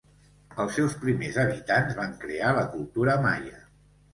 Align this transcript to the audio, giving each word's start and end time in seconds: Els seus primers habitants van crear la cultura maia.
Els 0.63 0.77
seus 0.77 0.95
primers 1.03 1.37
habitants 1.43 1.99
van 2.01 2.17
crear 2.25 2.55
la 2.61 2.67
cultura 2.75 3.19
maia. 3.29 3.63